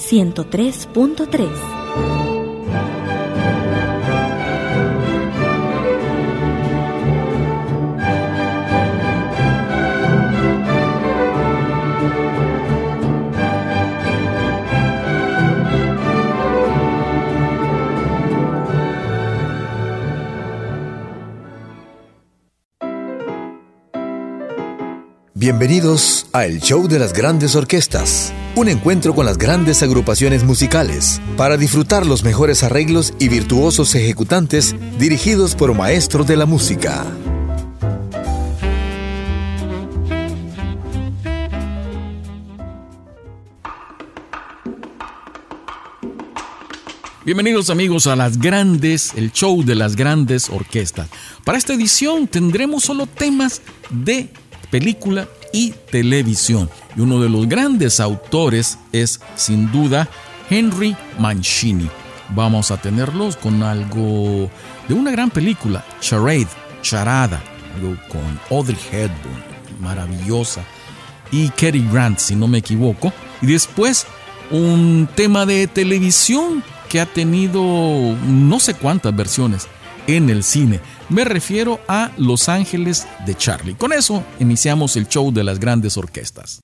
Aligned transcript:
103.3. 0.00 1.79
Bienvenidos 25.40 26.26
a 26.34 26.44
El 26.44 26.60
Show 26.60 26.86
de 26.86 26.98
las 26.98 27.14
Grandes 27.14 27.56
Orquestas, 27.56 28.30
un 28.56 28.68
encuentro 28.68 29.14
con 29.14 29.24
las 29.24 29.38
grandes 29.38 29.82
agrupaciones 29.82 30.44
musicales 30.44 31.18
para 31.38 31.56
disfrutar 31.56 32.04
los 32.04 32.24
mejores 32.24 32.62
arreglos 32.62 33.14
y 33.18 33.30
virtuosos 33.30 33.94
ejecutantes 33.94 34.76
dirigidos 34.98 35.54
por 35.54 35.74
maestros 35.74 36.26
de 36.26 36.36
la 36.36 36.44
música. 36.44 37.06
Bienvenidos 47.24 47.70
amigos 47.70 48.06
a 48.06 48.14
las 48.14 48.36
grandes, 48.38 49.14
el 49.14 49.32
show 49.32 49.64
de 49.64 49.74
las 49.74 49.96
grandes 49.96 50.50
orquestas. 50.50 51.08
Para 51.46 51.56
esta 51.56 51.72
edición 51.72 52.26
tendremos 52.26 52.84
solo 52.84 53.06
temas 53.06 53.62
de 53.88 54.28
película 54.70 55.28
y 55.52 55.72
televisión. 55.90 56.70
Y 56.96 57.00
uno 57.00 57.20
de 57.20 57.28
los 57.28 57.48
grandes 57.48 58.00
autores 58.00 58.78
es, 58.92 59.20
sin 59.36 59.70
duda, 59.72 60.08
Henry 60.48 60.96
Mancini. 61.18 61.88
Vamos 62.30 62.70
a 62.70 62.76
tenerlos 62.76 63.36
con 63.36 63.62
algo 63.62 64.50
de 64.88 64.94
una 64.94 65.10
gran 65.10 65.30
película, 65.30 65.84
Charade, 66.00 66.46
Charada, 66.82 67.42
con 68.08 68.56
Audrey 68.56 68.78
Hepburn, 68.90 69.42
maravillosa, 69.80 70.62
y 71.32 71.48
Cary 71.50 71.86
Grant, 71.92 72.18
si 72.18 72.36
no 72.36 72.46
me 72.46 72.58
equivoco. 72.58 73.12
Y 73.42 73.46
después 73.46 74.06
un 74.50 75.08
tema 75.14 75.46
de 75.46 75.66
televisión 75.66 76.62
que 76.88 77.00
ha 77.00 77.06
tenido 77.06 77.62
no 77.62 78.60
sé 78.60 78.74
cuántas 78.74 79.14
versiones 79.14 79.68
en 80.06 80.30
el 80.30 80.42
cine. 80.42 80.80
Me 81.08 81.24
refiero 81.24 81.80
a 81.88 82.10
Los 82.16 82.48
Ángeles 82.48 83.06
de 83.26 83.34
Charlie. 83.34 83.74
Con 83.74 83.92
eso 83.92 84.22
iniciamos 84.38 84.96
el 84.96 85.08
show 85.08 85.32
de 85.32 85.44
las 85.44 85.58
grandes 85.58 85.96
orquestas. 85.96 86.60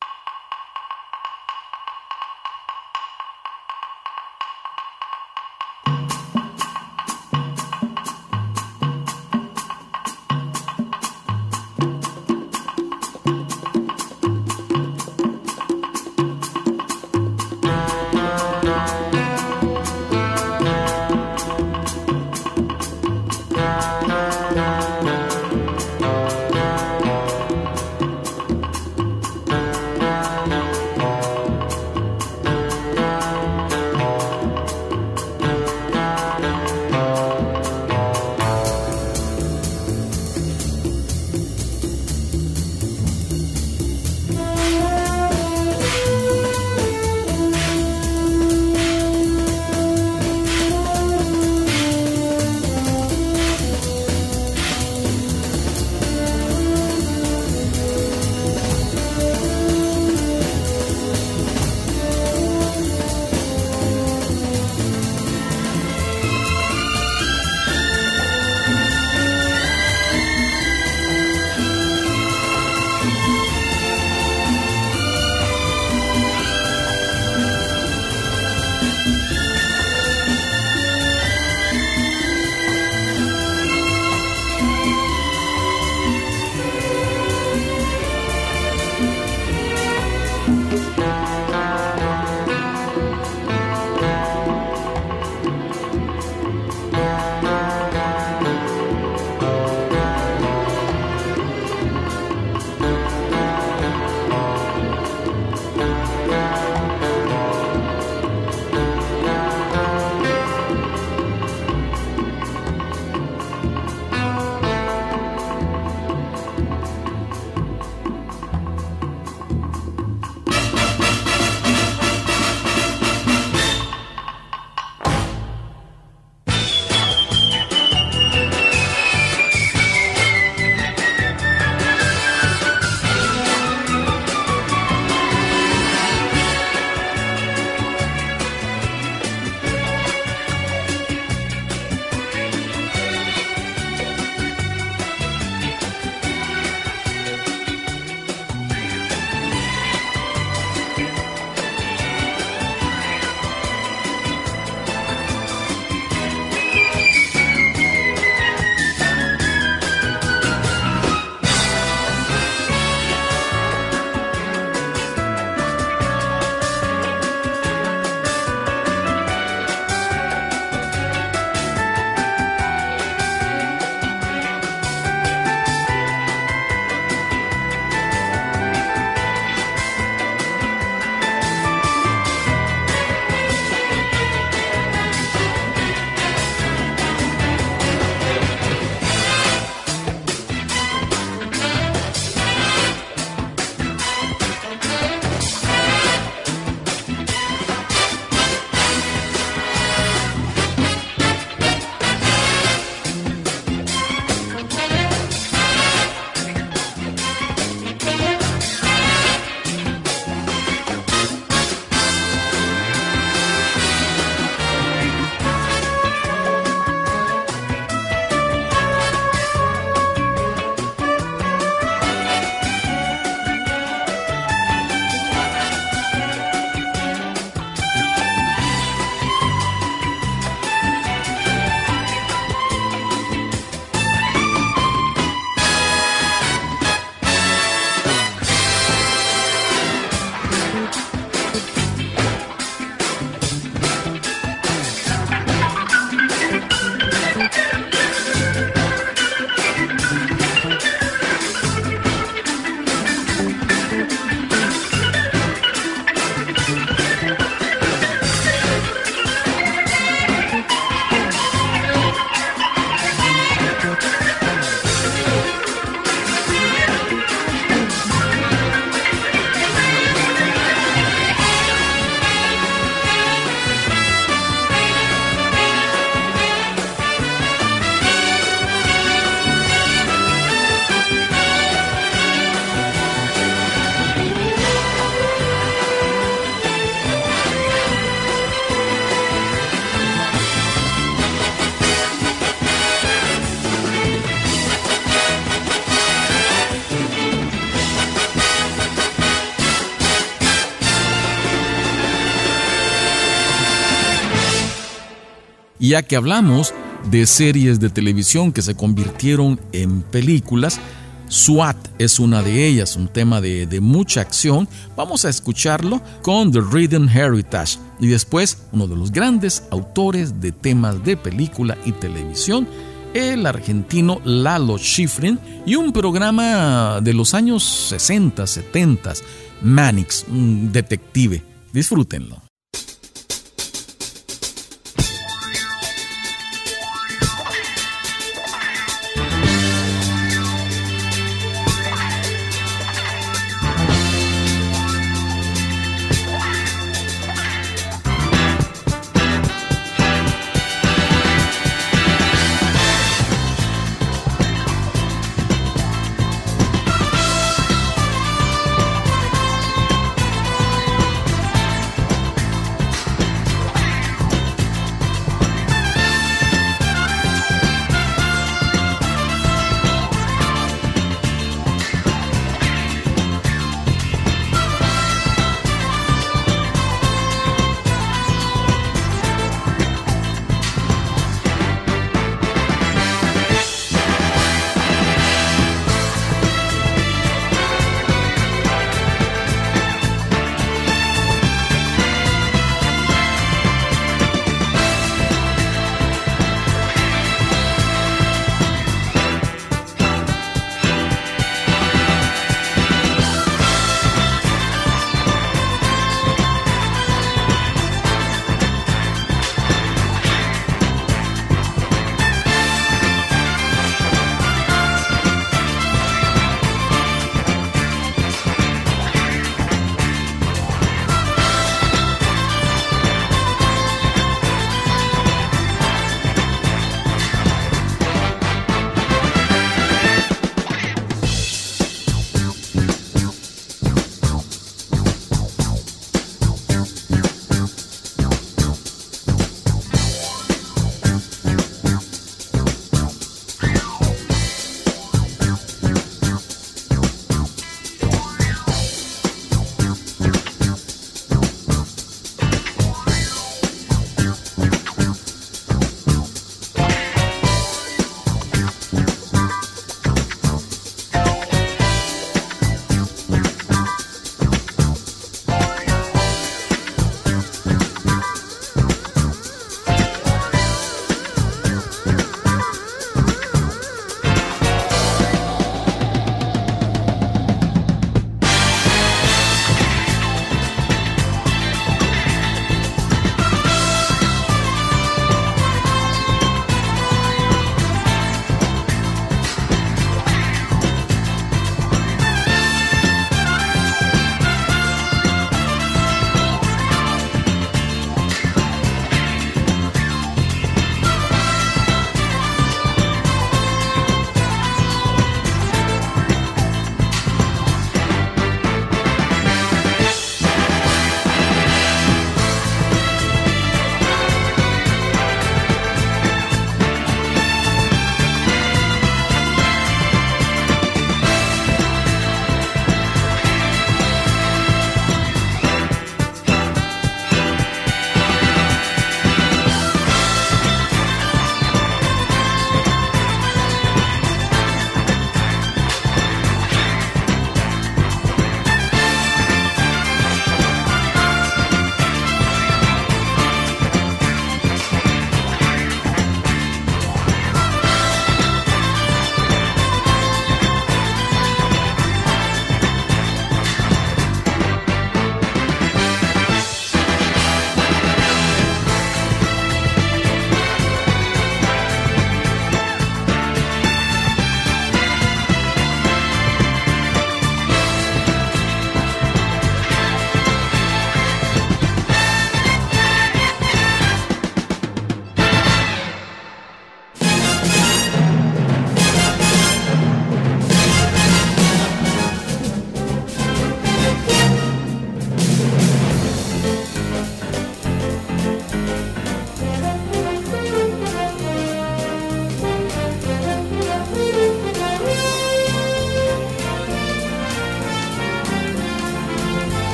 Ya 305.79 306.03
que 306.03 306.17
hablamos 306.17 306.75
de 307.11 307.27
series 307.27 307.81
de 307.81 307.91
televisión 307.91 308.53
que 308.53 308.63
se 308.63 308.75
convirtieron 308.75 309.61
en 309.73 310.03
películas, 310.03 310.81
SWAT 311.29 311.77
es 311.99 312.21
una 312.21 312.43
de 312.43 312.67
ellas, 312.67 312.97
un 312.97 313.09
tema 313.09 313.41
de, 313.41 313.67
de, 313.67 313.81
mucha 313.81 314.21
acción. 314.21 314.69
Vamos 314.97 315.25
a 315.25 315.29
escucharlo 315.29 316.01
con 316.23 316.53
The 316.53 316.61
Rhythm 316.61 317.09
Heritage 317.09 317.79
y 318.01 318.07
después 318.07 318.59
uno 318.73 318.87
de 318.87 318.97
los 318.97 319.11
grandes 319.11 319.65
autores 319.71 320.41
de 320.41 320.53
temas 320.53 321.05
de 321.05 321.17
película 321.17 321.77
y 321.85 321.93
televisión, 321.93 322.69
el 323.15 323.47
argentino 323.47 324.21
Lalo 324.25 324.79
Schifrin 324.79 325.39
y 325.65 325.75
un 325.75 325.93
programa 325.93 327.01
de 327.03 327.13
los 327.13 327.35
años 327.35 327.65
60, 327.89 328.47
70, 328.47 329.15
Manix, 329.63 330.25
un 330.29 330.71
detective. 330.71 331.43
Disfrútenlo. 331.73 332.46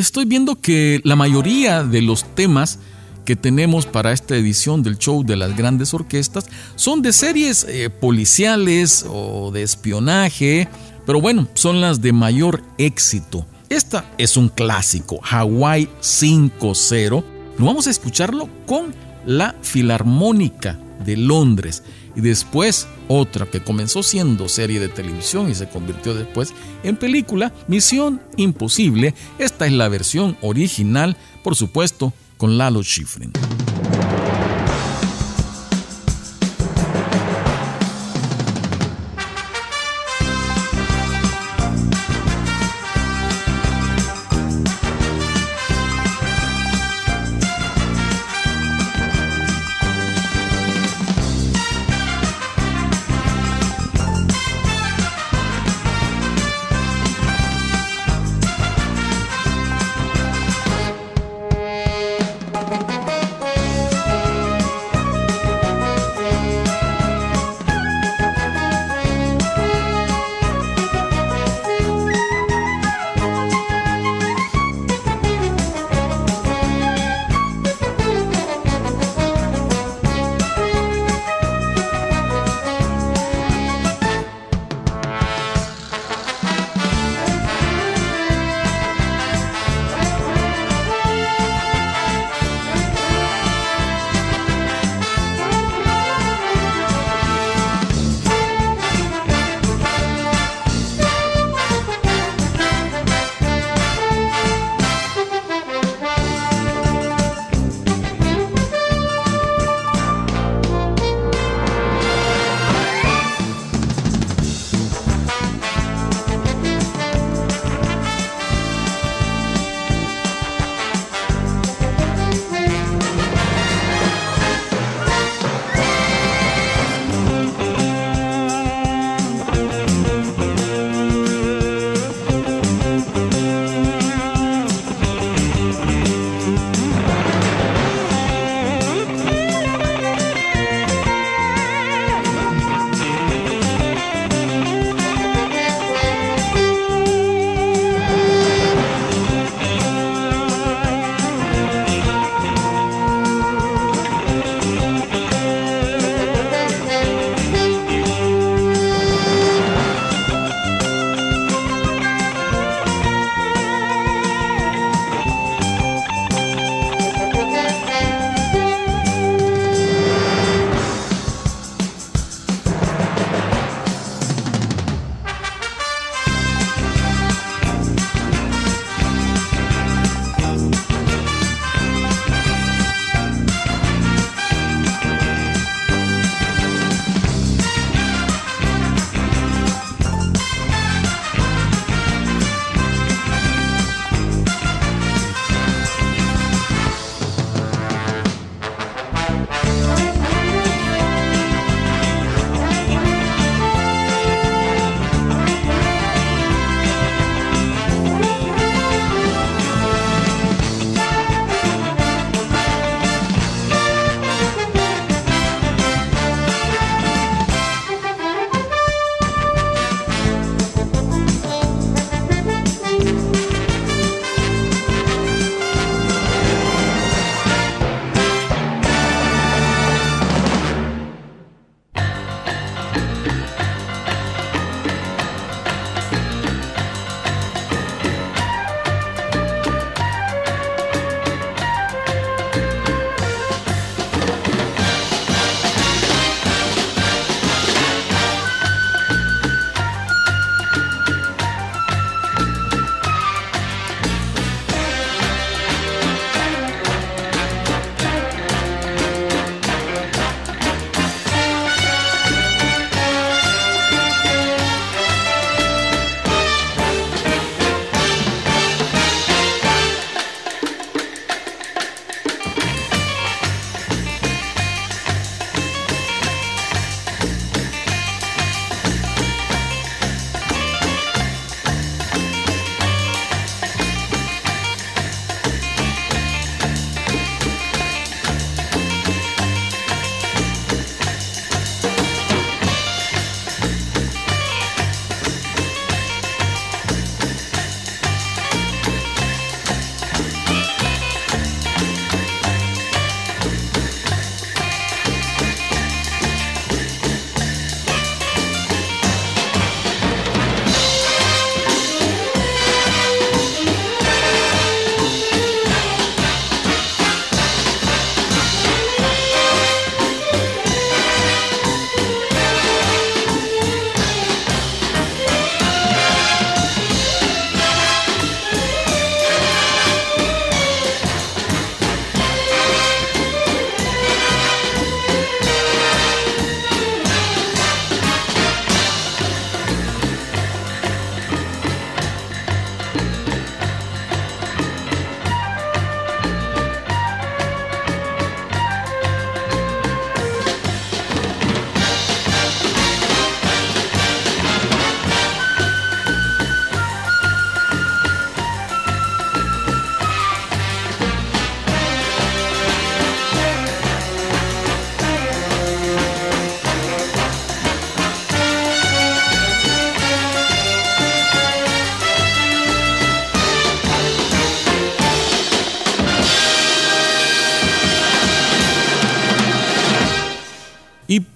Estoy 0.00 0.24
viendo 0.24 0.60
que 0.60 1.00
la 1.04 1.16
mayoría 1.16 1.84
de 1.84 2.02
los 2.02 2.24
temas 2.34 2.78
que 3.24 3.36
tenemos 3.36 3.86
para 3.86 4.12
esta 4.12 4.36
edición 4.36 4.82
del 4.82 4.98
show 4.98 5.24
de 5.24 5.36
las 5.36 5.56
grandes 5.56 5.94
orquestas 5.94 6.46
son 6.74 7.02
de 7.02 7.12
series 7.12 7.64
eh, 7.68 7.90
policiales 7.90 9.04
o 9.08 9.50
de 9.52 9.62
espionaje, 9.62 10.68
pero 11.06 11.20
bueno, 11.20 11.48
son 11.54 11.80
las 11.80 12.00
de 12.00 12.12
mayor 12.12 12.62
éxito. 12.78 13.46
Esta 13.68 14.04
es 14.18 14.36
un 14.36 14.48
clásico, 14.48 15.20
Hawaii 15.22 15.88
5-0. 16.00 17.22
Vamos 17.58 17.86
a 17.86 17.90
escucharlo 17.90 18.48
con 18.66 18.94
la 19.26 19.54
Filarmónica 19.62 20.78
de 21.04 21.16
Londres 21.16 21.82
y 22.14 22.20
después 22.20 22.86
otra 23.08 23.46
que 23.46 23.62
comenzó 23.62 24.02
siendo 24.02 24.48
serie 24.48 24.80
de 24.80 24.88
televisión 24.88 25.50
y 25.50 25.54
se 25.54 25.68
convirtió 25.68 26.14
después 26.14 26.52
en 26.82 26.96
película, 26.96 27.52
Misión 27.68 28.20
Imposible. 28.36 29.14
Esta 29.38 29.66
es 29.66 29.72
la 29.72 29.88
versión 29.88 30.36
original, 30.40 31.16
por 31.42 31.56
supuesto, 31.56 32.12
con 32.36 32.58
Lalo 32.58 32.82
Schifrin. 32.82 33.32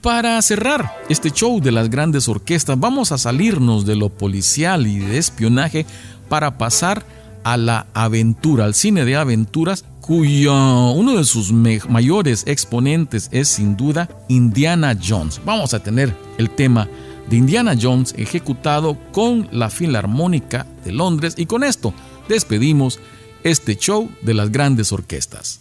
Para 0.05 0.41
cerrar 0.43 0.93
este 1.09 1.31
show 1.31 1.63
de 1.63 1.73
las 1.73 1.89
grandes 1.89 2.29
orquestas, 2.29 2.79
vamos 2.79 3.11
a 3.11 3.17
salirnos 3.17 3.87
de 3.87 3.97
lo 3.97 4.11
policial 4.11 4.87
y 4.87 4.99
de 4.99 5.17
espionaje 5.17 5.87
para 6.29 6.59
pasar 6.59 7.07
a 7.43 7.57
la 7.57 7.87
aventura, 7.95 8.67
al 8.67 8.75
cine 8.75 9.07
de 9.07 9.17
aventuras, 9.17 9.87
cuyo 10.03 10.91
uno 10.91 11.17
de 11.17 11.25
sus 11.25 11.53
mayores 11.53 12.45
exponentes 12.47 13.31
es 13.33 13.49
sin 13.49 13.79
duda 13.79 14.11
Indiana 14.29 14.95
Jones. 15.03 15.41
Vamos 15.43 15.73
a 15.73 15.83
tener 15.83 16.15
el 16.37 16.51
tema 16.51 16.87
de 17.31 17.37
Indiana 17.39 17.75
Jones 17.81 18.15
ejecutado 18.19 18.99
con 19.11 19.49
la 19.53 19.71
Filarmónica 19.71 20.67
de 20.85 20.93
Londres 20.93 21.33
y 21.39 21.47
con 21.47 21.65
esto 21.65 21.95
despedimos 22.29 23.01
este 23.43 23.75
show 23.77 24.11
de 24.21 24.35
las 24.35 24.53
grandes 24.53 24.93
orquestas. 24.93 25.61